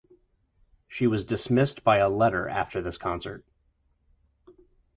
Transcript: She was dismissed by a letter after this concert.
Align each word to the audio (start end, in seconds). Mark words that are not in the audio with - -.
She 0.87 1.05
was 1.05 1.25
dismissed 1.25 1.83
by 1.83 1.97
a 1.97 2.09
letter 2.09 2.49
after 2.49 2.81
this 2.81 2.97
concert. 2.97 3.45